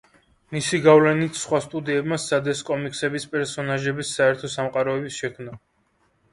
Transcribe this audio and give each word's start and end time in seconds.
მისი 0.53 0.79
გავლენით 0.85 1.37
სხვა 1.41 1.59
სტუდიებმა 1.65 2.19
სცადეს 2.25 2.65
კომიქსების 2.71 3.29
პერსონაჟების 3.37 4.17
საერთო 4.19 4.53
სამყაროების 4.57 5.23
შექმნა. 5.23 5.59